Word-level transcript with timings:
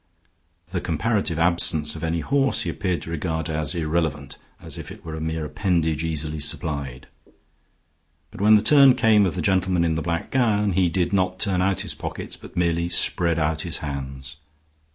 The 0.71 0.81
comparative 0.81 1.37
absence 1.37 1.95
of 1.95 2.03
any 2.03 2.21
horse 2.21 2.63
he 2.63 2.71
appeared 2.71 3.03
to 3.03 3.11
regard 3.11 3.51
as 3.51 3.75
irrelevant, 3.75 4.37
as 4.59 4.79
if 4.79 4.89
it 4.91 5.05
were 5.05 5.13
a 5.13 5.21
mere 5.21 5.45
appendage 5.45 6.03
easily 6.03 6.39
supplied. 6.39 7.05
But 8.31 8.41
when 8.41 8.55
the 8.55 8.63
turn 8.63 8.95
came 8.95 9.27
of 9.27 9.35
the 9.35 9.43
gentleman 9.43 9.83
in 9.83 9.93
the 9.93 10.01
black 10.01 10.31
gown, 10.31 10.71
he 10.71 10.89
did 10.89 11.13
not 11.13 11.37
turn 11.39 11.61
out 11.61 11.81
his 11.81 11.93
pockets, 11.93 12.35
but 12.35 12.57
merely 12.57 12.89
spread 12.89 13.37
out 13.37 13.61
his 13.61 13.77
hands. 13.85 14.37